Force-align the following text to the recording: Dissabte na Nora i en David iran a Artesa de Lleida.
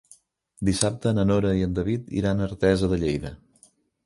Dissabte 0.69 1.13
na 1.17 1.25
Nora 1.33 1.51
i 1.59 1.61
en 1.67 1.75
David 1.81 2.09
iran 2.23 2.43
a 2.43 2.49
Artesa 2.55 2.91
de 2.97 3.01
Lleida. 3.05 3.35